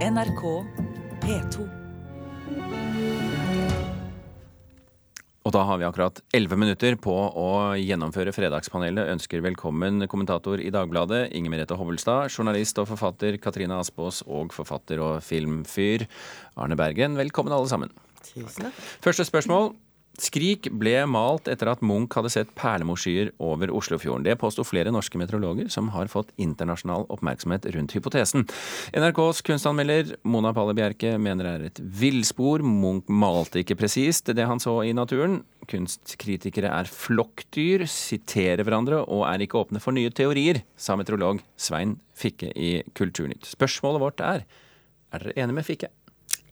NRK 0.00 0.42
P2. 1.20 1.64
Og 5.44 5.52
da 5.52 5.64
har 5.68 5.76
vi 5.76 5.84
akkurat 5.84 6.22
11 6.32 6.56
minutter 6.56 6.96
på 6.96 7.12
å 7.12 7.50
gjennomføre 7.76 8.32
Fredagspanelet. 8.32 9.10
Ønsker 9.12 9.44
velkommen 9.44 10.06
kommentator 10.08 10.62
i 10.64 10.72
Dagbladet 10.72 11.26
Inger 11.36 11.52
Merete 11.52 11.76
Hovelstad, 11.76 12.32
journalist 12.32 12.80
og 12.80 12.88
forfatter 12.94 13.36
Katrine 13.44 13.76
Aspaas 13.76 14.22
og 14.24 14.56
forfatter 14.56 15.04
og 15.04 15.20
filmfyr 15.26 16.06
Arne 16.56 16.80
Bergen. 16.80 17.20
Velkommen 17.20 17.52
alle 17.52 17.68
sammen. 17.68 17.92
Tusen 18.24 18.70
takk. 18.70 18.82
Første 19.04 19.28
spørsmål. 19.28 19.74
Skrik 20.18 20.66
ble 20.74 20.96
malt 21.08 21.46
etter 21.48 21.70
at 21.70 21.82
Munch 21.86 22.16
hadde 22.18 22.32
sett 22.32 22.50
perlemorskyer 22.58 23.30
over 23.40 23.70
Oslofjorden. 23.72 24.24
Det 24.26 24.34
påsto 24.40 24.64
flere 24.66 24.92
norske 24.92 25.18
meteorologer 25.20 25.70
som 25.72 25.88
har 25.94 26.10
fått 26.12 26.32
internasjonal 26.40 27.06
oppmerksomhet 27.14 27.68
rundt 27.76 27.94
hypotesen. 27.96 28.44
NRKs 28.96 29.40
kunstanmelder 29.46 30.16
Mona 30.28 30.52
Palle 30.56 30.74
Bjerke 30.76 31.14
mener 31.22 31.46
det 31.46 31.52
er 31.52 31.68
et 31.70 31.80
villspor. 32.02 32.64
Munch 32.66 33.08
malte 33.08 33.62
ikke 33.62 33.78
presist 33.80 34.32
det 34.36 34.48
han 34.50 34.60
så 34.60 34.80
i 34.84 34.92
naturen. 34.96 35.40
Kunstkritikere 35.70 36.72
er 36.74 36.90
flokkdyr, 36.90 37.86
siterer 37.88 38.64
hverandre 38.66 39.04
og 39.06 39.24
er 39.30 39.46
ikke 39.46 39.62
åpne 39.62 39.80
for 39.80 39.96
nye 39.96 40.12
teorier, 40.12 40.64
sa 40.76 40.98
meteorolog 40.98 41.40
Svein 41.56 41.96
Fikke 42.18 42.50
i 42.58 42.74
Kulturnytt. 42.98 43.48
Spørsmålet 43.54 44.04
vårt 44.04 44.26
er 44.26 44.44
er 45.10 45.24
dere 45.24 45.38
enige 45.42 45.56
med 45.56 45.66
Fikke? 45.66 45.88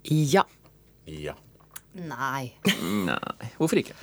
Ja. 0.09 0.47
Ja. 1.07 1.37
Nei. 1.99 2.53
Nei. 3.09 3.53
Hvorfor 3.59 3.83
ikke? 3.83 3.97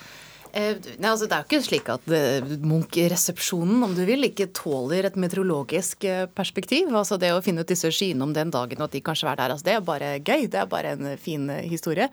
Eh, 0.55 0.77
nei, 1.02 1.09
altså, 1.09 1.27
det 1.27 1.35
er 1.35 1.41
jo 1.44 1.49
ikke 1.49 1.66
slik 1.66 1.90
at 1.91 2.05
eh, 2.16 2.45
Munch-resepsjonen, 2.63 3.81
om 3.84 3.91
du 3.91 4.05
vil, 4.08 4.23
ikke 4.30 4.48
tåler 4.55 5.09
et 5.09 5.18
meteorologisk 5.20 6.05
eh, 6.08 6.21
perspektiv. 6.31 6.94
Altså 6.95 7.18
Det 7.20 7.34
å 7.35 7.41
finne 7.44 7.66
ut 7.66 7.71
disse 7.73 7.91
skyene 7.91 8.23
om 8.23 8.31
den 8.35 8.54
dagen 8.55 8.80
og 8.80 8.88
at 8.88 8.95
de 8.95 9.02
kanskje 9.04 9.27
er 9.34 9.41
der, 9.41 9.52
altså, 9.52 9.68
det 9.68 9.73
er 9.76 9.84
bare 9.90 10.13
gøy. 10.21 10.48
Det 10.48 10.62
er 10.62 10.71
bare 10.71 10.94
en 10.95 11.12
fin 11.20 11.49
eh, 11.52 11.66
historie. 11.68 12.08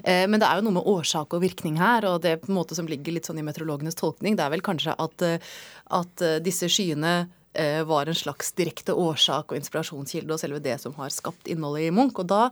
Eh, 0.00 0.24
men 0.24 0.40
det 0.40 0.48
er 0.48 0.56
jo 0.56 0.64
noe 0.70 0.78
med 0.78 0.88
årsak 0.94 1.36
og 1.36 1.44
virkning 1.44 1.76
her, 1.82 2.08
og 2.08 2.22
det 2.24 2.38
på 2.40 2.48
en 2.48 2.56
måte 2.62 2.78
som 2.78 2.88
ligger 2.88 3.18
litt 3.18 3.28
sånn 3.28 3.42
i 3.42 3.44
meteorologenes 3.44 4.00
tolkning, 4.00 4.40
det 4.40 4.46
er 4.46 4.56
vel 4.56 4.64
kanskje 4.64 4.96
at, 4.96 5.28
eh, 5.28 5.52
at 6.00 6.24
eh, 6.24 6.40
disse 6.48 6.72
skyene 6.72 7.14
eh, 7.20 7.30
var 7.86 8.08
en 8.08 8.16
slags 8.16 8.52
direkte 8.56 8.94
årsak 8.96 9.52
og 9.52 9.58
inspirasjonskilde, 9.58 10.32
og 10.32 10.40
selve 10.40 10.60
det 10.62 10.78
som 10.80 10.94
har 10.96 11.12
skapt 11.12 11.50
innholdet 11.50 11.88
i 11.88 11.92
Munch. 11.94 12.18
Og 12.20 12.28
da, 12.30 12.46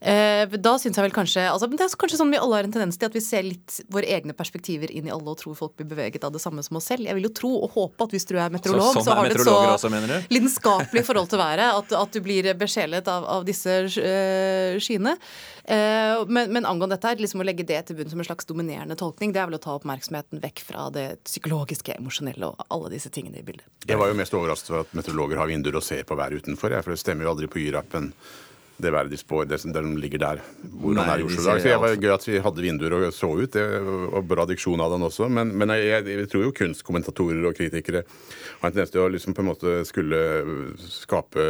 eh, 0.00 0.46
da 0.46 0.76
syns 0.78 0.98
jeg 0.98 1.06
vel 1.06 1.14
kanskje 1.14 1.46
altså, 1.50 1.68
Det 1.70 1.80
er 1.80 1.96
kanskje 1.98 2.20
sånn 2.20 2.30
vi 2.30 2.38
alle 2.40 2.60
har 2.60 2.68
en 2.68 2.74
tendens 2.74 2.98
til, 2.98 3.10
at 3.10 3.16
vi 3.16 3.24
ser 3.24 3.42
litt 3.46 3.80
våre 3.92 4.06
egne 4.06 4.36
perspektiver 4.36 4.90
inn 4.90 5.08
i 5.08 5.14
alle 5.14 5.34
og 5.34 5.40
tror 5.40 5.56
folk 5.58 5.76
blir 5.76 5.88
beveget 5.90 6.24
av 6.24 6.32
det 6.34 6.42
samme 6.42 6.62
som 6.62 6.78
oss 6.78 6.88
selv. 6.90 7.06
Jeg 7.06 7.18
vil 7.18 7.28
jo 7.28 7.34
tro 7.34 7.52
og 7.62 7.74
håpe 7.76 8.06
at 8.06 8.14
hvis 8.14 8.28
du 8.28 8.36
er 8.36 8.52
meteorolog, 8.52 8.92
Så 8.92 9.00
sånn 9.00 9.08
så, 9.08 9.18
har 9.18 9.28
du 9.28 9.34
et 9.34 9.44
så 9.44 9.56
også, 9.74 10.22
lidenskapelig 10.30 11.04
forhold 11.06 11.30
til 11.32 11.42
været 11.42 11.66
at, 11.66 11.92
at 11.92 12.12
du 12.12 12.20
blir 12.24 12.52
besjelet 12.58 13.08
av, 13.10 13.26
av 13.36 13.46
disse 13.48 13.76
eh, 14.00 14.78
skyene. 14.82 15.16
Eh, 15.66 16.22
men, 16.28 16.52
men 16.52 16.66
angående 16.66 16.94
dette 16.94 17.10
her, 17.10 17.22
liksom 17.22 17.42
å 17.42 17.46
legge 17.46 17.66
det 17.66 17.80
til 17.88 17.98
bunn 17.98 18.10
som 18.12 18.22
en 18.22 18.28
slags 18.28 18.46
dominerende 18.46 18.94
tolkning, 18.98 19.32
det 19.34 19.42
er 19.42 19.50
vel 19.50 19.58
å 19.58 19.62
ta 19.62 19.74
oppmerksomheten 19.74 20.42
vekk 20.44 20.62
fra 20.68 20.86
det 20.94 21.06
psykologiske, 21.26 21.96
emosjonelle 21.98 22.52
og 22.52 22.62
alle 22.70 22.92
disse 22.94 23.10
tingene 23.10 23.40
i 23.40 23.46
bildet. 23.46 23.66
Det 23.86 23.98
var 23.98 24.12
jo 24.12 24.18
mest 24.18 24.35
overrasket 24.38 24.72
over 24.72 24.86
at 24.86 24.96
meteorologer 24.96 25.42
har 25.42 25.50
vinduer 25.50 25.78
og 25.78 25.84
ser 25.86 26.02
på 26.06 26.18
været 26.18 26.42
utenfor. 26.42 26.74
Jeg, 26.74 26.86
for 26.86 26.94
det 26.94 27.02
stemmer 27.02 27.26
jo 27.26 27.32
aldri 27.34 27.50
på 27.50 27.62
Y-rappen. 27.62 28.12
Det 28.76 28.90
været 28.92 29.08
de 29.08 29.16
spår, 29.16 29.46
det 29.48 29.56
som 29.60 29.72
de 29.72 29.80
ligger 29.96 30.20
der. 30.20 30.40
Hvor 30.60 30.92
Nei, 30.92 31.04
er 31.08 31.22
i 31.22 31.24
Oslo. 31.24 31.40
i 31.40 31.44
dag. 31.46 31.60
Så 31.62 31.68
jeg 31.70 31.80
var 31.80 31.94
gøy 31.96 32.10
at 32.12 32.26
vi 32.28 32.40
hadde 32.44 32.60
vinduer 32.60 32.92
og 32.98 33.14
så 33.16 33.30
ut. 33.32 33.54
Det 33.54 33.62
var 34.12 34.26
bra 34.28 34.44
diksjon 34.50 34.82
av 34.84 34.92
den 34.92 35.06
også. 35.06 35.30
Men, 35.32 35.54
men 35.56 35.72
jeg, 35.72 36.04
jeg 36.04 36.28
tror 36.28 36.44
jo 36.44 36.52
kunstkommentatorer 36.58 37.48
og 37.48 37.56
kritikere 37.56 38.02
har 38.04 38.68
en 38.68 38.74
tendens 38.76 38.92
til 38.92 39.00
å 39.00 39.08
liksom 39.08 39.32
på 39.32 39.40
en 39.40 39.48
måte 39.48 39.78
skulle 39.88 40.20
skape 40.92 41.48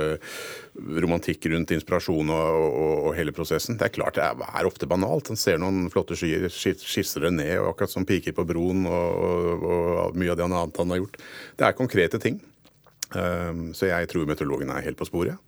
romantikk 1.03 1.51
rundt 1.51 1.75
inspirasjon 1.75 2.31
og, 2.31 2.63
og, 2.71 2.95
og 3.09 3.19
hele 3.19 3.35
prosessen. 3.35 3.75
Det 3.81 3.89
er 3.89 3.97
klart 3.99 4.21
det 4.21 4.31
er, 4.31 4.71
ofte 4.71 4.87
banalt. 4.87 5.33
En 5.35 5.41
ser 5.41 5.59
noen 5.59 5.91
flotte 5.91 6.15
skyer, 6.15 6.47
skisser 6.47 7.27
det 7.27 7.35
ned, 7.41 7.57
og 7.59 7.73
akkurat 7.73 7.97
som 7.97 8.07
piker 8.07 8.39
på 8.39 8.47
broen 8.47 8.87
og, 8.87 9.25
og, 9.27 9.67
og 9.67 10.21
mye 10.23 10.31
av 10.31 10.39
det 10.39 10.47
annet 10.47 10.79
han 10.85 10.95
har 10.95 11.03
gjort. 11.03 11.19
Det 11.59 11.67
er 11.67 11.81
konkrete 11.83 12.23
ting. 12.23 12.39
Um, 13.15 13.69
så 13.77 13.91
jeg 13.93 14.11
tror 14.11 14.27
meteorologene 14.29 14.79
er 14.79 14.89
helt 14.89 14.99
på 14.99 15.07
sporet. 15.09 15.39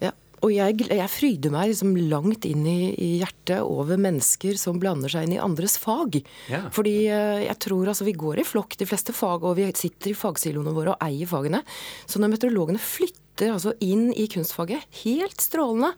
Ja. 0.00 0.14
Og 0.40 0.52
jeg, 0.54 0.86
jeg 0.88 1.12
fryder 1.12 1.52
meg 1.52 1.68
liksom 1.68 1.96
langt 2.08 2.46
inn 2.48 2.64
i, 2.64 2.92
i 2.96 3.08
hjertet 3.20 3.60
over 3.60 4.00
mennesker 4.00 4.56
som 4.60 4.78
blander 4.80 5.12
seg 5.12 5.26
inn 5.26 5.34
i 5.36 5.42
andres 5.42 5.76
fag. 5.80 6.16
Ja. 6.48 6.62
Fordi 6.72 6.94
eh, 7.12 7.42
jeg 7.44 7.58
tror 7.60 7.90
altså 7.92 8.06
vi 8.08 8.16
går 8.16 8.40
i 8.40 8.46
flokk, 8.48 8.78
de 8.80 8.88
fleste 8.88 9.12
fag, 9.16 9.44
og 9.44 9.58
vi 9.58 9.68
sitter 9.76 10.14
i 10.14 10.16
fagsiloene 10.16 10.72
våre 10.76 10.94
og 10.94 11.04
eier 11.04 11.28
fagene. 11.28 11.60
Så 12.08 12.22
når 12.22 12.34
meteorologene 12.34 12.80
flytter 12.80 13.52
altså 13.52 13.76
inn 13.84 14.08
i 14.16 14.28
kunstfaget, 14.32 14.88
helt 15.02 15.44
strålende. 15.44 15.92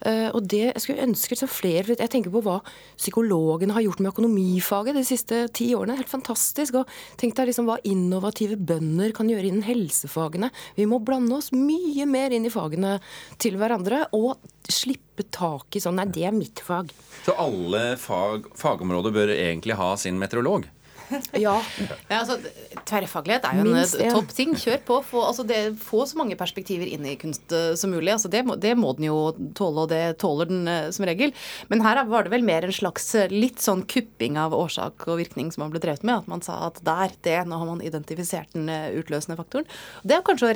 Eh, 0.00 0.28
og 0.34 0.46
det 0.50 0.62
jeg 0.66 0.82
skulle 0.82 1.04
ønske 1.06 1.34
liksom 1.34 1.50
flere 1.50 1.94
Jeg 1.94 2.10
tenker 2.12 2.32
på 2.32 2.42
hva 2.44 2.58
psykologene 2.96 3.74
har 3.76 3.84
gjort 3.84 4.02
med 4.02 4.12
økonomifaget 4.12 4.98
de 4.98 5.04
siste 5.06 5.40
ti 5.56 5.70
årene. 5.76 5.96
Helt 5.98 6.10
fantastisk. 6.10 6.80
Og 6.80 6.90
tenk 7.20 7.36
deg 7.38 7.50
liksom 7.50 7.68
hva 7.70 7.78
innovative 7.88 8.58
bønder 8.58 9.14
kan 9.16 9.30
gjøre 9.30 9.50
innen 9.50 9.66
helsefagene. 9.66 10.50
Vi 10.78 10.88
må 10.90 11.00
blande 11.04 11.38
oss 11.38 11.52
mye 11.54 12.06
mer 12.10 12.34
inn 12.34 12.48
i 12.48 12.52
fagene 12.52 12.98
til 13.42 13.58
hverandre 13.60 14.06
og 14.16 14.36
slippe 14.70 15.26
tak 15.34 15.76
i 15.76 15.82
sånn 15.82 15.94
Nei, 15.94 16.08
det 16.10 16.24
er 16.26 16.34
mitt 16.34 16.58
fag. 16.64 16.88
Så 17.22 17.36
alle 17.38 17.94
fag, 18.00 18.48
fagområder 18.58 19.14
bør 19.14 19.30
egentlig 19.36 19.76
ha 19.78 19.92
sin 20.00 20.18
meteorolog? 20.18 20.66
Ja. 21.44 21.54
Ja, 22.08 22.20
altså, 22.20 22.36
Tverrfaglighet 22.88 23.44
er 23.48 23.58
jo 23.58 23.64
en 23.64 23.70
Minst 23.74 23.96
eh, 24.00 24.12
topp 24.14 24.32
ting. 24.34 24.54
Kjør 24.58 24.80
på. 24.86 24.98
Få, 25.08 25.22
altså, 25.28 25.44
det, 25.46 25.58
få 25.82 26.04
så 26.08 26.18
mange 26.20 26.36
perspektiver 26.40 26.88
inn 26.90 27.06
i 27.08 27.14
kunst 27.20 27.52
eh, 27.54 27.72
som 27.80 27.92
mulig. 27.94 28.12
Altså, 28.14 28.30
det, 28.32 28.44
må, 28.46 28.56
det 28.60 28.74
må 28.78 28.92
den 28.98 29.08
jo 29.08 29.18
tåle, 29.58 29.84
og 29.84 29.90
det 29.92 30.02
tåler 30.22 30.50
den 30.50 30.68
eh, 30.70 30.88
som 30.94 31.06
regel. 31.08 31.34
Men 31.72 31.84
her 31.84 32.00
er- 32.02 32.10
var 32.10 32.26
det 32.26 32.34
vel 32.34 32.46
mer 32.46 32.66
en 32.68 32.74
slags 32.74 33.08
litt 33.32 33.62
sånn 33.64 33.84
kupping 33.90 34.38
av 34.40 34.54
årsak 34.56 35.06
og 35.08 35.18
virkning 35.22 35.50
som 35.54 35.64
man 35.64 35.74
ble 35.74 35.82
drevet 35.84 36.04
med. 36.06 36.24
At 36.24 36.30
man 36.30 36.44
sa 36.44 36.60
at 36.68 36.80
der, 36.86 37.14
det, 37.26 37.38
nå 37.50 37.58
har 37.60 37.70
man 37.72 37.82
identifisert 37.84 38.52
den 38.56 38.68
utløsende 39.00 39.38
faktoren. 39.40 39.68
Det 40.04 40.18
er 40.18 40.24
kanskje 40.26 40.50
å 40.50 40.54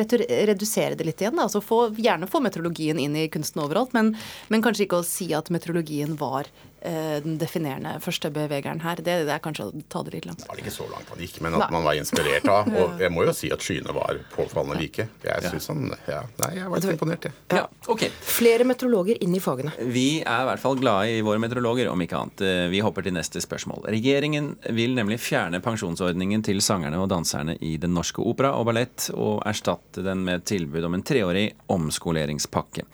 redusere 0.48 0.98
det 0.98 1.06
litt 1.08 1.22
igjen. 1.24 1.36
Da. 1.38 1.48
Altså, 1.48 1.62
få, 1.64 1.84
gjerne 1.98 2.28
få 2.30 2.42
meteorologien 2.44 3.00
inn 3.02 3.16
i 3.18 3.28
kunsten 3.32 3.64
overalt, 3.64 3.94
men, 3.96 4.14
men 4.52 4.64
kanskje 4.64 4.86
ikke 4.86 5.02
å 5.02 5.06
si 5.06 5.30
at 5.36 5.50
meteorologien 5.54 6.16
var 6.20 6.48
den 6.82 7.38
definerende 7.40 7.96
første 8.04 8.30
bevegeren 8.34 8.80
her. 8.84 8.96
Det, 9.02 9.14
det 9.28 9.32
er 9.34 9.42
kanskje 9.42 9.68
å 9.68 9.82
ta 9.90 10.02
det 10.06 10.14
litt 10.14 10.26
langt. 10.28 10.44
Det 10.44 10.48
var 10.50 10.60
ikke 10.62 10.72
så 10.74 10.86
langt 10.90 11.08
han 11.12 11.22
gikk, 11.24 11.40
men 11.44 11.56
at 11.58 11.72
man 11.74 11.84
var 11.86 11.98
inspirert 11.98 12.46
av. 12.52 12.68
Og 12.78 13.00
jeg 13.02 13.12
må 13.14 13.24
jo 13.26 13.34
si 13.36 13.50
at 13.54 13.64
skyene 13.64 13.94
var 13.96 14.20
påfallende 14.34 14.78
like. 14.80 15.08
Jeg 15.24 15.48
synes 15.48 15.68
han, 15.72 15.88
ja, 16.08 16.22
Nei, 16.42 16.50
jeg 16.60 16.70
var 16.70 16.82
litt 16.84 16.92
imponert, 16.94 17.26
jeg. 17.28 17.34
Ja, 17.58 17.64
ok. 17.90 18.04
Flere 18.38 18.66
meteorologer 18.68 19.18
inn 19.24 19.34
i 19.34 19.42
fagene. 19.42 19.72
Vi 19.90 20.06
er 20.22 20.44
i 20.44 20.48
hvert 20.52 20.62
fall 20.62 20.78
glade 20.80 21.16
i 21.16 21.22
våre 21.26 21.40
meteorologer, 21.42 21.90
om 21.90 22.04
ikke 22.04 22.20
annet. 22.20 22.44
Eh, 22.46 22.64
Vi 22.72 22.82
hopper 22.84 23.02
til 23.06 23.16
neste 23.16 23.42
spørsmål. 23.42 23.88
Regjeringen 23.90 24.52
vil 24.76 24.94
nemlig 24.98 25.18
fjerne 25.24 25.60
pensjonsordningen 25.64 26.44
til 26.46 26.60
sangerne 26.64 27.00
og 27.02 27.08
danserne 27.10 27.56
i 27.64 27.74
Den 27.80 27.94
norske 27.96 28.22
opera 28.22 28.52
og 28.58 28.68
ballett, 28.70 29.08
og 29.14 29.42
erstatte 29.48 30.04
den 30.04 30.22
med 30.26 30.42
et 30.42 30.48
tilbud 30.52 30.84
om 30.86 30.94
en 30.98 31.02
treårig 31.06 31.48
omskoleringspakke. 31.72 32.84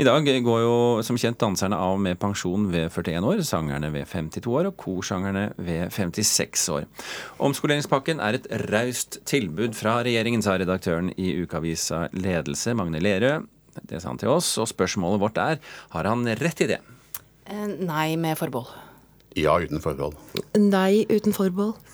I 0.00 0.06
dag 0.06 0.26
går 0.44 0.60
jo 0.64 0.74
som 1.06 1.18
kjent 1.20 1.38
danserne 1.40 1.76
av 1.78 1.98
med 2.00 2.18
pensjon 2.20 2.66
ved 2.72 2.88
41 2.90 3.24
år, 3.27 3.27
sangerne 3.46 3.90
ved 3.92 4.06
52 4.08 4.48
år 4.48 4.70
og 4.70 4.76
korsangerne 4.80 5.44
ved 5.56 5.92
56 5.94 6.68
år. 6.74 6.88
Omskoleringspakken 7.44 8.20
er 8.24 8.38
et 8.38 8.48
raust 8.70 9.20
tilbud 9.28 9.76
fra 9.78 10.00
regjeringen, 10.06 10.42
sa 10.42 10.56
redaktøren 10.58 11.12
i 11.16 11.34
ukeavisa 11.42 12.06
Ledelse, 12.16 12.74
Magne 12.74 13.02
Lerøe. 13.04 13.44
Det 13.88 14.00
sa 14.02 14.10
han 14.10 14.18
til 14.18 14.32
oss, 14.32 14.56
og 14.58 14.70
spørsmålet 14.70 15.22
vårt 15.22 15.38
er 15.38 15.60
har 15.94 16.10
han 16.10 16.26
rett 16.40 16.64
i 16.64 16.70
det. 16.72 16.80
Eh, 17.46 17.66
Nei, 17.78 18.16
med 18.16 18.38
forbehold. 18.40 18.87
Ja, 19.38 19.54
uten 19.62 19.82
forbehold. 19.84 20.18
Nei 20.58 21.06
uten 21.08 21.36
forbehold. 21.36 21.78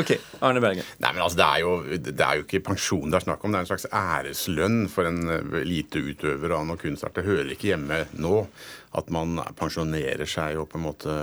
Ok, 0.00 0.10
Arne 0.44 0.60
Bergen. 0.62 0.86
Nei, 1.02 1.10
men 1.12 1.22
altså, 1.24 1.38
det 1.40 1.46
er, 1.46 1.60
jo, 1.62 1.98
det 2.06 2.24
er 2.24 2.38
jo 2.38 2.44
ikke 2.44 2.62
pensjon 2.70 3.10
det 3.10 3.20
er 3.20 3.24
snakk 3.26 3.44
om. 3.44 3.52
Det 3.52 3.60
er 3.60 3.66
en 3.66 3.70
slags 3.70 3.88
æreslønn 3.90 4.80
for 4.92 5.08
en 5.08 5.20
lite 5.66 5.90
eliteutøver 5.90 6.54
av 6.56 6.66
noe 6.68 6.80
kunstart. 6.80 7.16
Det 7.16 7.26
hører 7.26 7.54
ikke 7.54 7.72
hjemme 7.72 8.04
nå 8.20 8.44
at 8.98 9.10
man 9.14 9.40
pensjonerer 9.58 10.28
seg 10.28 10.58
og 10.60 10.68
på 10.70 10.78
en 10.80 10.86
måte 10.86 11.16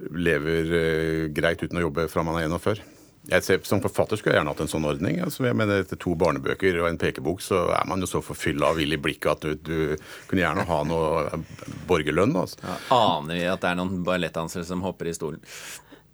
lever 0.00 0.72
eh, 0.78 1.26
greit 1.34 1.62
uten 1.62 1.80
å 1.80 1.86
jobbe 1.88 2.08
fra 2.10 2.24
man 2.26 2.38
er 2.40 2.48
41. 2.48 2.80
Jeg 3.28 3.44
ser, 3.44 3.58
som 3.68 3.82
forfatter 3.84 4.16
skulle 4.16 4.32
jeg 4.32 4.40
gjerne 4.40 4.54
hatt 4.54 4.62
en 4.64 4.70
sånn 4.70 4.86
ordning. 4.88 5.18
Altså, 5.20 5.44
jeg 5.44 5.56
mener 5.58 5.82
Etter 5.82 5.98
to 6.00 6.14
barnebøker 6.18 6.78
og 6.80 6.88
en 6.88 6.98
pekebok 7.00 7.42
så 7.44 7.66
er 7.76 7.84
man 7.90 8.00
jo 8.00 8.08
så 8.08 8.22
forfylla 8.24 8.70
av 8.72 8.80
vill 8.80 8.96
i 8.96 9.00
blikket 9.00 9.30
at 9.34 9.44
du, 9.44 9.58
du 9.60 10.30
kunne 10.30 10.40
gjerne 10.40 10.64
ha 10.66 10.78
noe 10.88 11.42
borgerlønn. 11.90 12.32
Altså. 12.40 12.64
Aner 12.96 13.36
vi 13.36 13.44
at 13.50 13.60
det 13.60 13.74
er 13.74 13.78
noen 13.82 14.00
ballettdansere 14.08 14.64
som 14.64 14.84
hopper 14.86 15.12
i 15.12 15.14
stolen? 15.16 15.44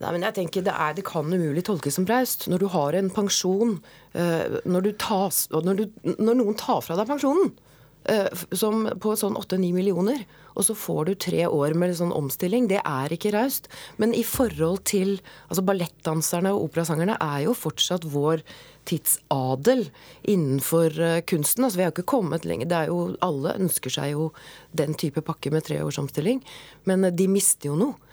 Nei, 0.03 0.11
men 0.13 0.27
jeg 0.27 0.37
tenker 0.37 0.65
det, 0.67 0.75
er, 0.75 0.97
det 0.99 1.07
kan 1.09 1.31
umulig 1.31 1.63
tolkes 1.65 1.97
som 1.97 2.05
braust. 2.09 2.51
Når 2.53 2.61
du 2.61 2.67
har 2.75 2.99
en 2.99 3.09
pensjon, 3.15 3.79
eh, 4.13 4.59
når, 4.69 4.85
du 4.85 4.91
tas, 5.01 5.47
når, 5.55 5.79
du, 5.79 6.11
når 6.19 6.43
noen 6.43 6.59
tar 6.59 6.83
fra 6.85 6.99
deg 6.99 7.09
pensjonen, 7.09 7.55
eh, 7.55 7.66
som 8.55 8.87
på 9.03 9.15
sånn 9.19 9.39
8-9 9.39 9.73
millioner. 9.75 10.25
Og 10.57 10.65
så 10.69 10.77
får 10.79 11.05
du 11.05 11.13
tre 11.21 11.43
år 11.47 11.75
med 11.77 11.93
sånn 11.99 12.15
omstilling. 12.17 12.69
Det 12.71 12.81
er 12.81 13.13
ikke 13.13 13.35
raust. 13.35 13.69
Men 14.01 14.15
i 14.17 14.25
forhold 14.25 14.87
til 14.89 15.19
altså 15.51 15.65
Ballettdanserne 15.67 16.55
og 16.55 16.71
operasangerne 16.71 17.19
er 17.21 17.45
jo 17.45 17.57
fortsatt 17.57 18.07
vår 18.09 18.45
tidsadel 18.87 19.89
innenfor 20.23 21.01
eh, 21.03 21.21
kunsten. 21.29 21.67
Altså 21.67 21.81
Vi 21.81 21.85
har 21.85 21.91
jo 21.91 21.97
ikke 21.99 22.15
kommet 22.17 22.47
lenger. 22.49 22.71
Det 22.71 22.79
er 22.79 22.93
jo, 22.93 23.01
alle 23.25 23.57
ønsker 23.59 23.93
seg 23.93 24.15
jo 24.15 24.31
den 24.77 24.97
type 24.99 25.25
pakke 25.27 25.53
med 25.53 25.67
tre 25.67 25.83
års 25.85 26.01
omstilling. 26.01 26.43
Men 26.89 27.05
eh, 27.05 27.15
de 27.15 27.29
mister 27.31 27.73
jo 27.73 27.79
noe. 27.81 28.06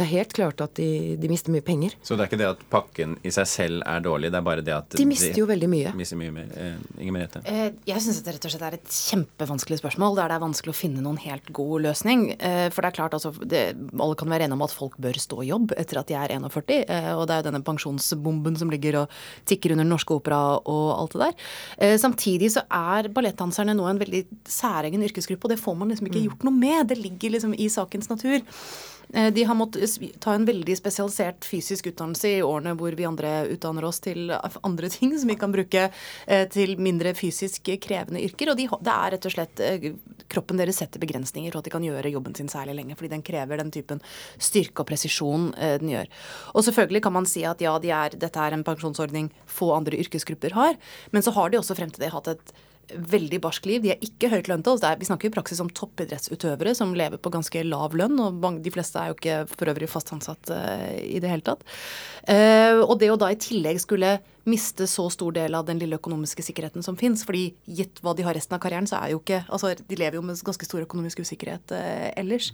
Det 0.00 0.06
er 0.06 0.12
helt 0.14 0.32
klart 0.32 0.60
at 0.64 0.72
de, 0.80 0.86
de 1.20 1.28
mister 1.28 1.52
mye 1.52 1.60
penger. 1.66 1.92
Så 2.00 2.16
det 2.16 2.24
er 2.24 2.30
ikke 2.30 2.38
det 2.40 2.46
at 2.48 2.60
pakken 2.72 3.18
i 3.26 3.30
seg 3.34 3.48
selv 3.50 3.82
er 3.84 4.00
dårlig, 4.00 4.30
det 4.32 4.38
er 4.40 4.44
bare 4.46 4.62
det 4.64 4.72
at 4.72 4.96
De 4.96 5.04
mister 5.04 5.36
jo 5.36 5.44
veldig 5.50 5.68
mye. 5.68 5.90
mister 5.98 6.16
mye 6.16 6.32
mer. 6.32 6.46
Eh, 6.56 6.78
Inger 7.04 7.12
Merete? 7.18 7.42
Eh, 7.44 7.66
Jeg 7.90 8.00
syns 8.00 8.22
det 8.24 8.32
rett 8.38 8.46
og 8.48 8.54
slett 8.54 8.64
er 8.70 8.76
et 8.78 8.94
kjempevanskelig 8.96 9.80
spørsmål, 9.82 10.16
der 10.16 10.32
det 10.32 10.38
er 10.38 10.44
vanskelig 10.46 10.72
å 10.72 10.78
finne 10.78 11.04
noen 11.04 11.18
helt 11.20 11.52
god 11.52 11.84
løsning. 11.84 12.22
Eh, 12.40 12.70
For 12.72 12.80
det 12.80 12.92
er 12.94 12.96
klart, 12.96 13.12
altså, 13.18 13.34
det, 13.44 13.62
alle 14.00 14.16
kan 14.16 14.32
være 14.32 14.46
enige 14.48 14.56
om 14.56 14.64
at 14.64 14.72
folk 14.72 14.96
bør 14.96 15.20
stå 15.20 15.42
i 15.44 15.50
jobb 15.50 15.74
etter 15.76 16.00
at 16.00 16.08
de 16.08 16.16
er 16.16 16.32
41. 16.38 16.80
eh, 16.88 17.10
Og 17.18 17.26
det 17.28 17.36
er 17.36 17.42
jo 17.44 17.48
denne 17.50 17.62
pensjonsbomben 17.68 18.56
som 18.56 18.70
ligger 18.72 19.02
og 19.02 19.08
tikker 19.44 19.74
under 19.76 19.84
Den 19.84 19.92
Norske 19.92 20.16
Opera 20.16 20.40
og 20.64 20.86
alt 20.96 21.12
det 21.18 21.26
der. 21.26 21.34
Eh, 21.76 21.96
Samtidig 22.00 22.52
så 22.56 22.64
er 22.72 23.10
ballettdanserne 23.12 23.76
nå 23.76 23.84
en 23.90 24.00
veldig 24.00 24.24
særegen 24.48 25.04
yrkesgruppe, 25.04 25.44
og 25.44 25.50
det 25.52 25.60
får 25.60 25.76
man 25.76 25.92
liksom 25.92 26.08
ikke 26.08 26.24
gjort 26.30 26.46
noe 26.48 26.56
med. 26.56 26.88
Det 26.88 26.96
ligger 26.96 27.36
liksom 27.36 27.52
i 27.58 27.68
sakens 27.68 28.08
natur. 28.08 28.40
Eh, 29.14 29.32
De 29.32 29.44
har 29.44 29.54
måttet 29.54 30.20
ta 30.20 30.34
en 30.34 30.46
veldig 30.46 30.76
spesialisert 30.78 31.44
fysisk 31.44 31.90
utdannelse 31.90 32.30
i 32.30 32.42
årene 32.46 32.74
hvor 32.78 32.94
vi 32.96 33.06
andre 33.08 33.32
utdanner 33.50 33.86
oss 33.88 34.00
til 34.04 34.30
andre 34.62 34.90
ting 34.92 35.16
som 35.18 35.30
vi 35.30 35.38
kan 35.40 35.52
bruke 35.54 35.88
eh, 36.26 36.46
til 36.52 36.76
mindre 36.78 37.14
fysisk 37.18 37.72
krevende 37.82 38.22
yrker. 38.22 38.52
Og 38.52 38.60
de, 38.60 38.68
det 38.70 38.94
er 38.94 39.14
rett 39.16 39.28
og 39.28 39.34
slett 39.34 39.64
eh, 39.64 39.90
kroppen 40.30 40.60
deres 40.60 40.78
setter 40.82 41.02
begrensninger 41.02 41.50
for 41.50 41.60
at 41.60 41.68
de 41.68 41.74
kan 41.74 41.84
gjøre 41.84 42.14
jobben 42.14 42.36
sin 42.38 42.50
særlig 42.52 42.78
lenge. 42.78 42.98
Fordi 42.98 43.12
den 43.16 43.26
krever 43.26 43.60
den 43.60 43.74
typen 43.74 44.02
styrke 44.38 44.84
og 44.84 44.90
presisjon 44.90 45.50
den 45.58 45.90
gjør. 45.90 46.10
Og 46.54 46.64
selvfølgelig 46.64 47.02
kan 47.02 47.14
man 47.16 47.26
si 47.28 47.42
at 47.48 47.62
ja, 47.64 47.74
de 47.82 47.90
er, 47.94 48.14
dette 48.14 48.40
er 48.40 48.54
en 48.54 48.64
pensjonsordning 48.66 49.30
få 49.50 49.72
andre 49.74 49.98
yrkesgrupper 49.98 50.54
har. 50.54 50.78
Men 51.10 51.26
så 51.26 51.34
har 51.34 51.50
de 51.50 51.58
også 51.58 51.76
frem 51.78 51.90
til 51.90 52.04
det 52.04 52.12
hatt 52.14 52.30
et 52.30 52.52
veldig 52.94 53.40
barsk 53.44 53.68
liv. 53.68 53.82
De 53.84 53.92
er 53.94 54.04
ikke 54.04 54.30
høyt 54.32 54.50
lønte. 54.50 54.72
Altså 54.72 54.94
vi 55.00 55.08
snakker 55.08 55.30
i 55.30 55.34
praksis 55.34 55.62
om 55.62 55.70
toppidrettsutøvere 55.70 56.74
som 56.76 56.94
lever 56.96 57.20
på 57.20 57.32
ganske 57.32 57.64
lav 57.66 57.96
lønn. 57.98 58.18
Og 58.20 58.60
de 58.64 58.74
fleste 58.74 59.00
er 59.00 59.10
jo 59.10 59.18
ikke 59.18 59.38
for 59.52 59.72
øvrig 59.72 59.90
fast 59.90 60.12
ansatt 60.16 60.52
eh, 60.54 61.00
i 61.16 61.22
det 61.22 61.32
hele 61.32 61.46
tatt. 61.46 61.64
Eh, 62.30 62.80
og 62.80 62.98
det 63.00 63.12
å 63.12 63.18
da 63.20 63.30
i 63.32 63.40
tillegg 63.40 63.80
skulle 63.82 64.18
miste 64.48 64.86
så 64.88 65.08
stor 65.12 65.32
del 65.36 65.54
av 65.54 65.66
den 65.68 65.78
lille 65.80 65.98
økonomiske 65.98 66.42
sikkerheten 66.46 66.84
som 66.84 66.96
fins, 66.96 67.24
fordi 67.28 67.50
gitt 67.66 68.00
hva 68.04 68.14
de 68.16 68.24
har 68.24 68.34
resten 68.36 68.56
av 68.56 68.60
karrieren, 68.62 68.86
så 68.88 69.00
er 69.02 69.12
jo 69.14 69.20
ikke 69.20 69.40
Altså, 69.50 69.72
de 69.74 69.96
lever 69.98 70.16
jo 70.16 70.22
med 70.22 70.38
ganske 70.44 70.64
stor 70.64 70.82
økonomisk 70.84 71.20
usikkerhet 71.24 71.72
eh, 71.74 72.10
ellers. 72.20 72.50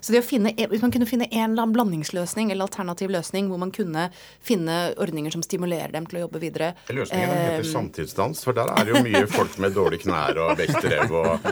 Så 0.00 0.12
det 0.14 0.22
å 0.22 0.26
finne 0.26 0.52
Hvis 0.56 0.82
man 0.82 0.92
kunne 0.94 1.06
finne 1.08 1.28
en 1.30 1.50
eller 1.52 1.62
annen 1.66 1.74
blandingsløsning 1.76 2.50
eller 2.50 2.66
alternativ 2.66 3.10
løsning 3.12 3.48
hvor 3.50 3.60
man 3.60 3.70
kunne 3.74 4.08
finne 4.42 4.78
ordninger 5.00 5.34
som 5.34 5.42
stimulerer 5.44 5.92
dem 5.94 6.06
til 6.10 6.20
å 6.20 6.24
jobbe 6.24 6.40
videre 6.42 6.72
Løsningen 6.90 7.30
heter 7.30 7.64
eh, 7.64 7.70
samtidsdans, 7.70 8.42
for 8.46 8.56
der 8.56 8.72
er 8.74 8.88
det 8.88 8.94
jo 8.96 9.04
mye 9.04 9.26
folk 9.38 9.58
med 9.62 9.76
dårlige 9.76 10.06
knær 10.06 10.40
og 10.42 10.56
vektrev 10.58 11.12
og 11.12 11.46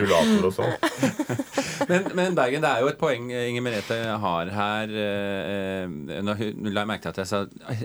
rullator 0.00 0.48
og 0.50 0.56
sånn. 0.58 0.74
Men, 1.88 2.06
men 2.16 2.36
Bergen, 2.36 2.62
det 2.64 2.68
er 2.70 2.80
jo 2.84 2.88
et 2.88 2.96
poeng 3.00 3.26
Inger 3.28 3.60
Merete 3.64 3.96
har 4.22 4.48
her. 4.54 4.92
eh, 4.94 6.20
Nå 6.24 6.32
la 6.70 6.84
jeg 6.84 6.88
merke 6.88 7.02
til 7.04 7.12
at 7.12 7.18
jeg 7.20 7.28
sa 7.28 7.42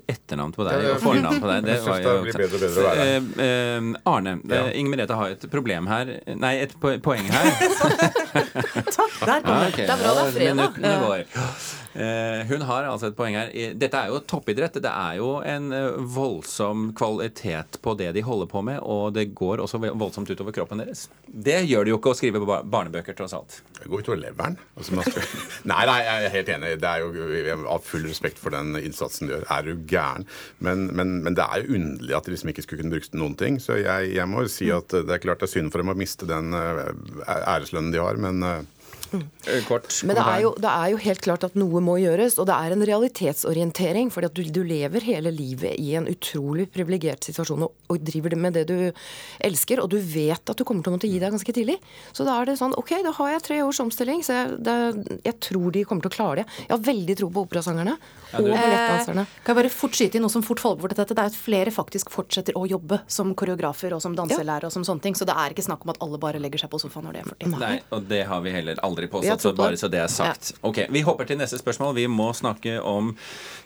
etternavn 0.07 0.53
på 0.55 0.63
deg 0.67 0.77
Ja, 0.77 0.93
ja. 0.93 0.99
Fornavn 1.19 1.43
på 1.43 1.51
deg. 1.51 1.67
Det 1.69 1.77
var 1.85 1.99
jo 2.03 2.13
det 2.25 2.35
bedre 2.39 2.61
bedre 2.63 2.69
å 2.69 2.87
være. 2.87 3.05
Eh, 3.05 3.43
eh, 3.45 3.89
Arne, 4.13 4.33
Ja. 4.49 4.63
Inger 4.71 4.95
Merete 4.95 5.19
har 5.19 5.35
et 5.35 5.45
problem 5.51 5.87
her. 5.91 6.13
Nei, 6.39 6.53
et 6.63 6.73
poeng 6.79 7.29
her. 7.29 7.51
Takk! 8.97 9.19
Der 9.25 9.41
kom 9.43 9.53
Ja, 9.53 9.69
det. 9.69 9.75
Det 9.75 9.89
er 9.89 10.01
bra 10.01 10.13
det 10.15 10.25
er 10.25 10.31
fredag. 10.33 10.55
Minuttene 10.55 10.95
går. 11.05 11.23
Eh, 11.99 12.45
hun 12.47 12.61
har 12.63 12.85
altså 12.87 13.09
et 13.09 13.15
poeng 13.17 13.35
her. 13.35 13.49
Dette 13.75 13.99
er 13.99 14.11
jo 14.13 14.21
toppidrett. 14.23 14.77
Det 14.79 14.87
er 14.91 15.17
jo 15.19 15.33
en 15.43 15.65
eh, 15.75 15.97
voldsom 16.15 16.93
kvalitet 16.95 17.79
på 17.83 17.95
det 17.99 18.13
de 18.15 18.23
holder 18.23 18.47
på 18.47 18.61
med, 18.63 18.79
og 18.87 19.11
det 19.17 19.25
går 19.35 19.59
også 19.65 19.81
voldsomt 19.99 20.31
utover 20.31 20.55
kroppen 20.55 20.79
deres. 20.79 21.07
Det 21.27 21.57
gjør 21.67 21.83
det 21.89 21.91
jo 21.93 21.99
ikke 21.99 22.13
å 22.13 22.17
skrive 22.21 22.41
bar- 22.47 22.63
barnebøker, 22.71 23.17
tross 23.19 23.35
alt. 23.35 23.57
Det 23.81 23.91
går 23.91 24.05
utover 24.05 24.21
leveren. 24.23 24.55
Altså, 24.79 24.95
nei, 25.73 25.81
nei, 25.91 25.97
jeg 26.07 26.29
er 26.29 26.35
helt 26.37 26.53
enig. 26.55 26.71
Det 26.85 26.93
er 26.93 27.03
jo, 27.03 27.27
jeg 27.35 27.59
har 27.67 27.83
full 27.91 28.07
respekt 28.07 28.39
for 28.39 28.55
den 28.55 28.79
innsatsen 28.79 29.27
du 29.27 29.35
gjør. 29.35 29.45
Er 29.57 29.67
du 29.67 29.75
gæren? 29.91 30.27
Men, 30.63 30.87
men, 30.95 31.17
men 31.27 31.35
det 31.35 31.49
er 31.49 31.65
jo 31.65 31.75
underlig 31.81 32.15
at 32.15 32.29
de 32.29 32.37
liksom 32.37 32.53
ikke 32.55 32.63
skulle 32.67 32.85
kunne 32.85 32.95
brukt 32.95 33.19
noen 33.19 33.35
ting. 33.43 33.59
Så 33.59 33.75
jeg, 33.81 34.13
jeg 34.15 34.31
må 34.31 34.47
si 34.47 34.71
at 34.71 34.87
det 34.95 35.17
er 35.19 35.25
klart 35.27 35.43
det 35.43 35.49
er 35.51 35.55
synd 35.57 35.75
for 35.75 35.83
dem 35.83 35.91
å 35.91 35.99
miste 35.99 36.29
den 36.29 36.55
eh, 36.55 36.85
æreslønnen 37.27 37.91
de 37.91 38.05
har, 38.07 38.19
men 38.29 38.45
eh, 38.45 38.59
Eh, 38.59 38.78
Kort. 39.67 39.87
Men 40.05 40.15
det 40.19 40.23
er, 40.23 40.41
jo, 40.43 40.51
det 40.61 40.69
er 40.69 40.91
jo 40.93 40.97
helt 41.01 41.21
klart 41.25 41.43
at 41.47 41.55
noe 41.57 41.81
må 41.81 41.95
gjøres, 42.01 42.35
og 42.41 42.45
det 42.49 42.53
er 42.55 42.75
en 42.75 42.83
realitetsorientering. 42.85 44.11
fordi 44.13 44.29
at 44.29 44.35
du, 44.37 44.43
du 44.53 44.61
lever 44.67 45.01
hele 45.07 45.31
livet 45.33 45.79
i 45.81 45.95
en 45.97 46.05
utrolig 46.11 46.67
privilegert 46.73 47.25
situasjon 47.25 47.63
og, 47.65 47.73
og 47.89 48.03
driver 48.05 48.29
det 48.35 48.39
med 48.41 48.53
det 48.59 48.65
du 48.69 48.75
elsker, 49.45 49.81
og 49.81 49.89
du 49.89 49.97
vet 49.97 50.51
at 50.53 50.57
du 50.59 50.63
kommer 50.67 50.85
til 50.85 50.93
å 50.93 50.97
måtte 50.97 51.09
gi 51.09 51.17
deg 51.21 51.33
ganske 51.33 51.55
tidlig. 51.55 51.79
Så 52.13 52.25
da 52.27 52.37
er 52.41 52.49
det 52.51 52.57
sånn 52.61 52.75
OK, 52.77 52.93
da 53.05 53.13
har 53.17 53.31
jeg 53.33 53.45
tre 53.47 53.59
års 53.65 53.81
omstilling, 53.81 54.21
så 54.25 54.35
jeg, 54.37 54.59
det, 54.67 54.77
jeg 55.25 55.39
tror 55.49 55.71
de 55.73 55.83
kommer 55.89 56.05
til 56.05 56.11
å 56.13 56.15
klare 56.19 56.43
det. 56.43 56.47
Jeg 56.67 56.73
har 56.75 56.85
veldig 56.91 57.17
tro 57.23 57.31
på 57.33 57.45
operasangerne 57.47 57.95
og 57.97 58.45
ballettdanserne. 58.45 59.25
Eh, 59.25 59.39
Kan 59.45 59.55
jeg 59.55 59.59
bare 59.63 59.73
fort 59.73 59.97
skyte 59.97 60.19
inn 60.19 60.25
noe 60.27 60.33
som 60.33 60.45
fort 60.45 60.61
faller 60.61 60.81
bort 60.83 60.93
dette? 60.93 61.15
Det 61.17 61.23
er 61.25 61.31
at 61.33 61.37
flere 61.39 61.73
faktisk 61.73 62.11
fortsetter 62.13 62.57
å 62.59 62.67
jobbe 62.69 63.01
som 63.09 63.33
koreografer 63.37 63.95
og 63.97 64.03
som 64.05 64.13
danselærere 64.17 64.69
og 64.69 64.75
som 64.75 64.85
sånne 64.85 65.01
ting. 65.07 65.17
Så 65.17 65.25
det 65.25 65.33
er 65.33 65.55
ikke 65.55 65.65
snakk 65.65 65.87
om 65.87 65.93
at 65.95 66.01
alle 66.05 66.19
bare 66.21 66.41
legger 66.41 66.61
seg 66.61 66.69
på 66.69 66.77
sofaen 66.83 67.07
når 67.09 67.17
de 67.17 67.23
er 67.23 67.29
40. 67.33 67.55
Nei, 67.59 67.73
og 67.95 68.05
det 68.11 68.21
har 68.29 68.43
vi 68.45 68.53
heller 68.53 68.75
aldri 68.85 68.88
Jeg 68.97 69.11
påstått, 69.11 69.41
så 69.41 69.53
bare 69.53 69.77
så 69.77 69.89
det 69.91 69.99
er 70.01 70.07
sagt. 70.07 70.53
Ok, 70.65 70.79
Vi 70.89 71.01
hopper 71.05 71.27
til 71.29 71.37
neste 71.37 71.59
spørsmål. 71.59 71.93
Vi 71.95 72.07
må 72.07 72.31
snakke 72.33 72.79
om 72.81 73.11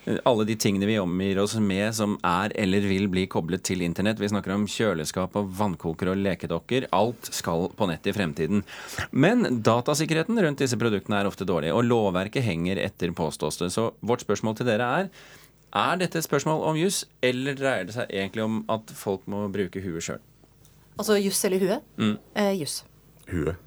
eh, 0.06 0.18
alle 0.26 0.46
de 0.50 0.56
tingene 0.56 0.90
vi 0.90 0.98
omgir 1.00 1.40
oss 1.40 1.56
med 1.56 1.94
som 1.96 2.18
er 2.24 2.52
eller 2.60 2.82
vil 2.90 3.08
bli 3.08 3.28
koblet 3.28 3.64
til 3.64 3.82
internett. 3.82 4.20
Vi 4.20 4.30
snakker 4.30 4.56
om 4.56 4.68
kjøleskap 4.68 5.38
og 5.40 5.54
vannkoker 5.58 6.12
og 6.12 6.20
lekedokker. 6.20 6.90
Alt 6.92 7.32
skal 7.32 7.70
på 7.78 7.88
nett 7.88 8.08
i 8.08 8.16
fremtiden. 8.16 8.66
Men 9.12 9.62
datasikkerheten 9.64 10.42
rundt 10.44 10.60
disse 10.60 10.78
produktene 10.78 11.22
er 11.22 11.30
ofte 11.30 11.48
dårlig, 11.48 11.72
og 11.74 11.86
lovverket 11.88 12.44
henger 12.44 12.82
etter, 12.82 13.14
påstås 13.14 13.62
det. 13.62 13.72
Så 13.72 13.92
vårt 14.02 14.26
spørsmål 14.26 14.60
til 14.60 14.68
dere 14.68 14.92
er 15.00 15.10
er 15.74 15.98
dette 15.98 16.20
et 16.20 16.26
spørsmål 16.26 16.62
om 16.70 16.78
juss, 16.78 17.02
eller 17.26 17.56
dreier 17.58 17.88
det 17.90 17.96
seg 17.96 18.12
egentlig 18.14 18.44
om 18.46 18.60
at 18.70 18.94
folk 18.94 19.26
må 19.32 19.48
bruke 19.54 19.82
huet 19.82 20.06
sjøl? 20.06 20.22
Altså 21.02 21.18
juss 21.18 21.42
eller 21.48 21.64
hue? 21.64 21.80
Mm. 21.98 22.18
Eh, 22.38 22.52
juss. 22.60 22.84
huet. 23.32 23.58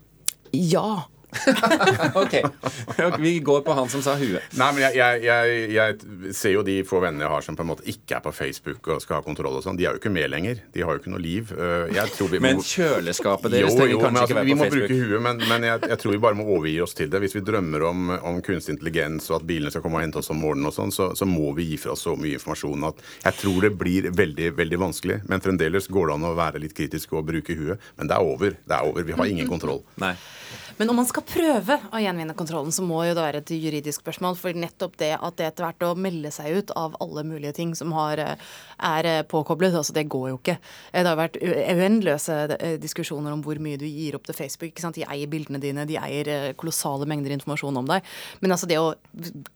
Ja. 0.54 1.08
Ok, 2.22 2.34
vi 3.18 3.38
går 3.44 3.60
på 3.66 3.74
han 3.76 3.88
som 3.92 4.02
sa 4.04 4.14
huet. 4.18 4.44
Nei, 4.56 4.68
men 4.76 4.82
jeg, 4.86 4.96
jeg, 4.98 5.22
jeg, 5.26 5.70
jeg 5.74 6.34
ser 6.36 6.54
jo 6.54 6.64
de 6.66 6.78
få 6.86 7.00
vennene 7.04 7.26
jeg 7.26 7.32
har 7.32 7.44
som 7.44 7.58
på 7.58 7.64
en 7.66 7.70
måte 7.72 7.86
ikke 7.90 8.18
er 8.18 8.24
på 8.24 8.32
Facebook 8.34 8.90
og 8.92 9.02
skal 9.04 9.20
ha 9.20 9.26
kontroll 9.26 9.58
og 9.58 9.64
sånn. 9.64 9.78
De 9.78 9.86
er 9.86 9.96
jo 9.96 10.00
ikke 10.02 10.12
med 10.12 10.30
lenger. 10.32 10.62
De 10.74 10.84
har 10.84 10.96
jo 10.96 11.02
ikke 11.02 11.12
noe 11.12 11.22
liv. 11.22 11.52
Jeg 11.92 12.14
tror 12.16 12.32
vi 12.32 12.42
Men 12.42 12.62
kjøleskapet 12.62 13.54
deres 13.56 13.72
jo, 13.72 13.78
trenger 13.80 13.96
jo, 13.96 14.02
men 14.02 14.20
kanskje 14.20 14.22
altså, 14.22 14.32
ikke 14.32 14.40
være 14.40 14.46
på 14.46 14.62
Facebook. 14.64 14.90
Vi 14.90 14.98
må 14.98 15.06
bruke 15.06 15.12
huet, 15.12 15.24
men, 15.26 15.44
men 15.52 15.68
jeg, 15.70 15.82
jeg 15.92 16.02
tror 16.02 16.16
vi 16.16 16.22
bare 16.26 16.38
må 16.38 16.48
overgi 16.56 16.76
oss 16.86 16.96
til 16.98 17.12
det. 17.12 17.22
Hvis 17.24 17.36
vi 17.38 17.44
drømmer 17.46 17.86
om, 17.90 18.14
om 18.16 18.40
kunstig 18.46 18.76
intelligens 18.76 19.30
og 19.32 19.40
at 19.40 19.48
bilene 19.48 19.72
skal 19.74 19.84
komme 19.84 20.00
og 20.00 20.06
hente 20.06 20.22
oss 20.22 20.32
om 20.34 20.40
morgenen, 20.42 20.70
og 20.70 20.76
sånn, 20.76 20.94
så, 20.94 21.10
så 21.18 21.28
må 21.28 21.52
vi 21.58 21.70
gi 21.72 21.80
fra 21.82 21.94
oss 21.96 22.06
så 22.06 22.16
mye 22.18 22.38
informasjon 22.38 22.88
at 22.90 23.02
jeg 23.26 23.40
tror 23.42 23.66
det 23.66 23.72
blir 23.78 24.10
veldig 24.16 24.52
veldig 24.56 24.80
vanskelig. 24.86 25.20
Men 25.30 25.44
fremdeles 25.44 25.90
går 25.92 26.10
det 26.10 26.18
an 26.18 26.30
å 26.30 26.34
være 26.38 26.62
litt 26.62 26.76
kritisk 26.76 27.16
og 27.16 27.26
bruke 27.30 27.56
huet. 27.58 27.90
Men 27.98 28.10
det 28.10 28.18
er 28.18 28.32
over. 28.34 28.58
Det 28.62 28.78
er 28.78 28.88
over. 28.88 29.06
Vi 29.06 29.16
har 29.16 29.32
ingen 29.32 29.50
kontroll. 29.50 29.82
Nei. 30.02 30.14
Men 30.76 30.90
om 30.92 30.98
man 31.00 31.06
skal 31.08 31.24
prøve 31.24 31.78
å 31.88 32.00
gjenvinne 32.02 32.34
kontrollen, 32.36 32.72
så 32.74 32.84
må 32.84 33.00
jo 33.06 33.14
det 33.16 33.22
være 33.24 33.40
et 33.40 33.52
juridisk 33.56 34.02
spørsmål. 34.02 34.36
For 34.36 34.56
nettopp 34.56 34.98
det 35.00 35.14
at 35.16 35.38
det 35.38 35.46
etter 35.48 35.64
hvert 35.64 35.84
å 35.86 35.94
melde 35.96 36.28
seg 36.34 36.58
ut 36.58 36.72
av 36.76 36.98
alle 37.00 37.24
mulige 37.24 37.54
ting 37.56 37.72
som 37.78 37.94
har, 37.96 38.20
eh, 38.20 38.36
er 38.84 39.08
eh, 39.08 39.22
påkoblet, 39.22 39.72
altså 39.72 39.94
det 39.96 40.08
går 40.12 40.28
jo 40.34 40.38
ikke. 40.38 40.58
Eh, 40.92 41.02
Det 41.02 41.08
har 41.08 41.16
vært 41.16 41.38
uendeløse 41.40 42.36
diskusjoner 42.82 43.32
om 43.32 43.42
hvor 43.42 43.56
mye 43.62 43.78
du 43.80 43.86
gir 43.86 44.16
opp 44.18 44.26
til 44.26 44.34
Facebook. 44.34 44.72
ikke 44.74 44.84
sant? 44.84 44.96
De 44.98 45.06
eier 45.06 45.26
bildene 45.30 45.60
dine, 45.60 45.86
de 45.86 45.96
eier 45.96 46.52
kolossale 46.54 47.06
mengder 47.06 47.32
informasjon 47.32 47.76
om 47.76 47.86
deg. 47.86 48.02
Men 48.42 48.50
altså 48.52 48.66
det 48.68 48.76
å 48.76 48.94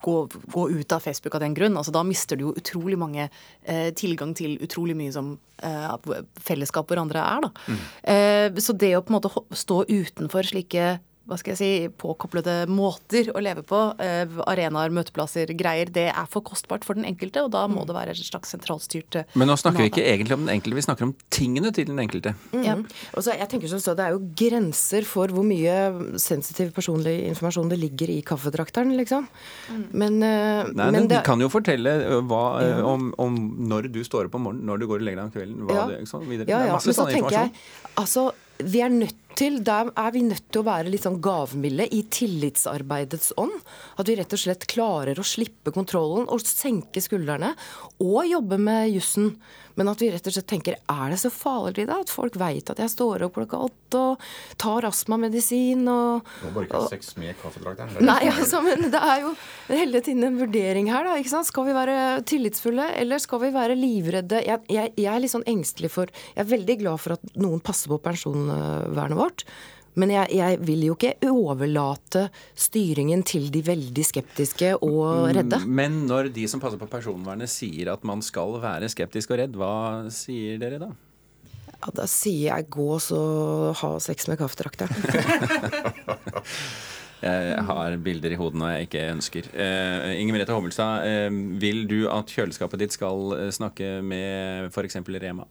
gå, 0.01 0.17
gå 0.53 0.71
ut 0.71 0.93
av 0.93 1.01
Facebook 1.05 1.35
av 1.35 1.41
den 1.45 1.55
grunn, 1.55 1.77
altså 1.77 1.93
da 1.93 2.03
mister 2.03 2.37
du 2.37 2.49
jo 2.49 2.55
utrolig 2.57 2.97
mange 2.97 3.29
eh, 3.65 3.91
tilgang 3.93 4.33
til 4.35 4.57
utrolig 4.63 4.97
mye 4.97 5.13
som 5.13 5.39
eh, 5.63 6.17
fellesskap 6.41 6.89
hvor 6.89 7.03
andre 7.03 7.21
er, 7.21 7.45
da. 7.45 7.77
Eh, 8.05 8.61
så 8.63 8.73
det 8.73 8.95
å 8.97 9.03
på 9.05 9.13
en 9.13 9.19
måte 9.21 9.33
stå 9.57 9.85
utenfor 9.91 10.49
slike 10.49 11.01
hva 11.31 11.39
skal 11.39 11.55
jeg 11.55 11.61
si, 11.61 11.71
påkoblede 12.01 12.65
måter 12.71 13.31
å 13.31 13.43
leve 13.43 13.63
på, 13.67 13.79
eh, 14.03 14.27
arenaer, 14.51 14.91
møteplasser, 14.95 15.53
greier, 15.59 15.91
det 15.95 16.09
er 16.11 16.31
for 16.31 16.43
kostbart 16.47 16.87
for 16.87 16.99
den 16.99 17.07
enkelte, 17.07 17.45
og 17.47 17.53
da 17.55 17.67
må 17.71 17.87
det 17.87 17.95
være 17.95 18.15
et 18.17 18.23
slags 18.27 18.51
sentralstyrt 18.51 19.21
eh, 19.21 19.37
Men 19.39 19.51
nå 19.51 19.57
snakker 19.61 19.85
vi 19.85 19.91
ikke 19.93 20.07
egentlig 20.07 20.37
om 20.37 20.47
den 20.47 20.55
enkelte, 20.57 20.79
vi 20.81 20.87
snakker 20.89 21.07
om 21.07 21.15
tingene 21.31 21.73
til 21.77 21.87
den 21.91 22.03
enkelte. 22.03 22.35
ja. 22.67 22.77
Og 23.15 23.25
så, 23.25 23.35
jeg 23.39 23.49
tenker 23.53 23.71
som 23.71 23.81
så, 23.83 23.95
Det 23.97 24.05
er 24.07 24.15
jo 24.15 24.23
grenser 24.39 25.07
for 25.07 25.31
hvor 25.31 25.47
mye 25.47 26.19
sensitiv 26.21 26.73
personlig 26.77 27.17
informasjon 27.31 27.71
det 27.71 27.79
ligger 27.81 28.11
i 28.13 28.21
kaffedrakteren, 28.27 28.93
liksom. 28.99 29.29
Men, 29.93 30.19
uh, 30.23 30.67
Nei, 30.75 30.91
men, 30.95 31.09
det, 31.11 31.23
kan 31.27 31.41
jo 31.43 31.51
fortelle 31.53 31.95
hva, 32.27 32.45
ø, 32.63 32.71
om, 32.87 33.11
om 33.21 33.39
når 33.71 33.91
du 33.95 34.01
står 34.07 34.29
opp 34.29 34.39
om 34.39 34.49
morgenen, 34.49 34.67
når 34.69 34.83
du 34.83 34.89
går 34.91 35.03
og 35.03 35.07
legger 35.07 35.23
deg 35.23 35.29
om 35.29 35.35
kvelden. 35.35 35.65
Hva 35.69 35.79
Ja. 35.81 35.87
det, 35.91 35.99
ikke 36.03 36.13
sant, 36.13 36.29
videre. 36.29 36.49
Ja, 36.49 36.59
Det 36.59 36.65
er 36.65 36.71
ja. 36.71 36.77
masse 36.79 36.91
Men 36.91 36.97
så 36.97 37.03
sånn 37.05 37.13
tenker 37.15 37.37
jeg 37.37 37.53
altså, 38.01 38.31
vi 38.61 38.83
er 38.85 38.93
nødt 38.93 39.17
til 39.41 39.61
der 39.65 39.89
er 39.97 40.13
vi 40.13 40.23
nødt 40.27 40.51
til 40.53 40.63
å 40.63 40.69
være 40.69 40.91
litt 40.93 41.07
sånn 41.07 41.21
gavmilde 41.25 41.87
i 41.97 42.03
tillitsarbeidets 42.13 43.33
ånd. 43.41 43.57
At 43.97 44.11
vi 44.11 44.19
rett 44.19 44.37
og 44.37 44.43
slett 44.43 44.69
klarer 44.71 45.21
å 45.21 45.27
slippe 45.27 45.73
kontrollen 45.75 46.29
og 46.29 46.45
senke 46.45 47.01
skuldrene. 47.05 47.55
Og 48.05 48.23
jobbe 48.29 48.61
med 48.61 48.93
jussen. 48.93 49.35
Men 49.81 49.89
at 49.89 50.03
vi 50.03 50.11
rett 50.13 50.27
og 50.29 50.35
slett 50.35 50.49
tenker 50.51 50.77
er 50.77 51.13
det 51.13 51.17
så 51.23 51.31
farlig 51.33 51.87
da 51.89 52.01
at 52.03 52.11
folk 52.13 52.35
veit 52.41 52.69
at 52.73 52.81
jeg 52.83 52.93
står 52.93 53.25
opp 53.25 53.39
klokka 53.39 53.61
åtte 53.65 54.01
og 54.01 54.25
tar 54.61 54.85
astmamedisin 54.85 55.87
og 55.89 56.27
Må 56.45 56.51
bare 56.55 56.67
ikke 56.67 56.81
ha 56.83 56.91
sex 56.91 57.15
med 57.21 57.39
kaffedrakteren. 57.41 58.05
Nei, 58.05 58.19
altså, 58.29 58.61
men 58.67 58.91
det 58.93 59.01
er 59.01 59.25
jo 59.25 59.33
hele 59.71 60.03
tiden 60.05 60.27
en 60.27 60.37
vurdering 60.41 60.91
her, 60.93 61.07
da. 61.09 61.17
ikke 61.17 61.33
sant? 61.33 61.49
Skal 61.49 61.69
vi 61.71 61.77
være 61.77 61.97
tillitsfulle, 62.29 62.91
eller 63.01 63.23
skal 63.23 63.41
vi 63.47 63.53
være 63.55 63.79
livredde? 63.79 64.43
Jeg, 64.47 64.63
jeg, 64.69 64.93
jeg 65.01 65.11
er 65.15 65.25
litt 65.25 65.33
sånn 65.33 65.49
engstelig 65.49 65.93
for 65.95 66.13
Jeg 66.35 66.45
er 66.45 66.51
veldig 66.51 66.77
glad 66.83 67.03
for 67.03 67.17
at 67.17 67.41
noen 67.41 67.63
passer 67.65 67.89
på 67.93 68.01
personvernet 68.05 69.19
vårt. 69.19 69.30
Men 69.99 70.13
jeg, 70.15 70.31
jeg, 70.39 70.59
vil 70.63 70.85
jo 70.87 70.95
ikke 70.95 71.17
overlate 71.27 72.29
styringen 72.55 73.25
til 73.27 73.49
de 73.53 73.63
veldig 73.67 74.05
skeptiske 74.07 74.77
og 74.87 75.33
redde. 75.35 75.59
Men 75.67 76.05
når 76.07 76.31
de 76.35 76.47
som 76.51 76.63
passer 76.63 76.79
på 76.81 76.89
personvernet 76.91 77.51
sier 77.51 77.91
at 77.93 78.07
man 78.07 78.23
skal 78.23 78.55
være 78.63 78.91
skeptisk 78.93 79.35
og 79.35 79.43
redd, 79.43 79.59
hva 79.59 79.73
sier 80.15 80.61
dere 80.63 80.79
da? 80.83 80.93
Ja, 81.81 81.91
Da 81.97 82.07
sier 82.11 82.53
jeg 82.53 82.71
gå 82.71 82.93
så 83.03 83.21
ha 83.81 83.93
sex 84.05 84.29
med 84.31 84.41
kaffedrakteren. 84.41 84.95
Jeg 87.21 87.65
har 87.69 87.95
bilder 88.01 88.33
i 88.33 88.37
hodet 88.41 88.57
når 88.57 88.71
jeg 88.73 88.87
ikke 88.87 89.01
ønsker. 89.13 89.49
Uh, 89.53 90.07
Inger 90.17 90.33
Merete 90.33 90.55
Hobbelstad, 90.57 91.05
uh, 91.05 91.41
vil 91.61 91.83
du 91.85 91.99
at 92.09 92.33
kjøleskapet 92.33 92.81
ditt 92.81 92.97
skal 92.97 93.35
eh, 93.37 93.51
snakke 93.53 93.99
med 94.01 94.71
f.eks. 94.73 94.97
Rema? 95.05 95.45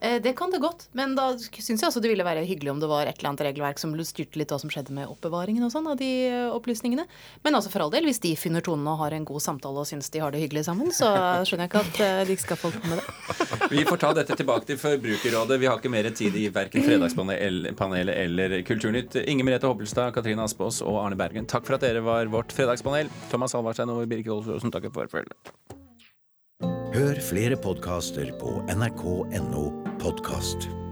Eh, 0.00 0.20
Det 0.22 0.32
kan 0.36 0.50
det 0.50 0.60
godt, 0.62 0.86
men 0.92 1.14
da 1.18 1.32
syns 1.38 1.80
jeg 1.82 1.88
også 1.88 2.00
det 2.02 2.12
ville 2.12 2.24
være 2.26 2.44
hyggelig 2.46 2.70
om 2.70 2.80
det 2.80 2.88
var 2.90 3.08
et 3.08 3.18
eller 3.18 3.32
annet 3.32 3.42
regelverk 3.48 3.80
som 3.82 3.94
styrte 4.06 4.38
litt 4.38 4.52
hva 4.52 4.58
som 4.62 4.70
skjedde 4.70 4.94
med 4.94 5.10
oppbevaringen 5.10 5.64
og 5.66 5.72
sånn 5.74 5.88
av 5.90 5.96
de 5.98 6.10
eh, 6.28 6.50
opplysningene. 6.54 7.06
Men 7.42 7.58
altså 7.58 7.72
for 7.72 7.82
all 7.82 7.90
del, 7.90 8.06
hvis 8.06 8.22
de 8.22 8.36
finner 8.38 8.62
tonen 8.62 8.86
og 8.86 9.00
har 9.02 9.16
en 9.16 9.26
god 9.26 9.42
samtale 9.42 9.82
og 9.82 9.88
syns 9.90 10.10
de 10.14 10.22
har 10.22 10.30
det 10.34 10.42
hyggelig 10.44 10.66
sammen, 10.68 10.92
så 10.94 11.10
skjønner 11.48 11.66
jeg 11.66 11.72
ikke 11.72 11.82
at 11.82 12.00
eh, 12.04 12.20
de 12.28 12.36
ikke 12.36 12.46
skal 12.46 12.60
få 12.62 12.72
med 12.86 13.00
det. 13.00 13.06
Vi 13.74 13.84
får 13.88 14.00
ta 14.00 14.12
dette 14.16 14.36
tilbake 14.38 14.68
til 14.70 14.78
Forbrukerrådet. 14.80 15.58
Vi 15.60 15.66
har 15.68 15.80
ikke 15.80 15.92
mer 15.92 16.08
tid 16.14 16.36
i 16.38 16.46
verken 16.52 16.86
Fredagspanelet 16.86 18.14
eller 18.22 18.54
Kulturnytt. 18.68 19.18
Inger 19.26 19.44
Merete 19.48 19.68
Hobbelstad, 19.68 20.14
Katrine 20.14 20.46
Aspaas 20.46 20.78
og 20.84 21.00
Arne 21.02 21.18
Bergen, 21.18 21.48
takk 21.50 21.66
for 21.66 21.76
at 21.76 21.84
dere 21.84 22.04
var 22.06 22.30
vårt 22.32 22.54
fredagspanel. 22.54 23.10
Thomas 23.32 23.56
Alvarstein 23.58 23.90
og 23.92 24.06
Birgit 24.08 24.30
Olsen 24.32 24.72
takker 24.72 24.94
for 24.94 25.10
følget. 25.10 25.52
Hør 26.94 27.20
flere 27.22 27.58
podkaster 27.60 28.32
på 28.40 28.56
nrk.no 28.72 29.66
podkast. 29.98 30.87